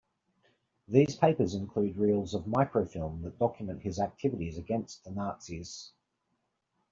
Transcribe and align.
These 0.87 1.15
papers 1.17 1.53
include 1.53 1.95
reels 1.95 2.33
of 2.33 2.47
microfilm 2.47 3.21
that 3.21 3.37
document 3.37 3.83
his 3.83 3.99
activities 3.99 4.57
against 4.57 5.03
the 5.03 5.11
Nazis. 5.11 5.91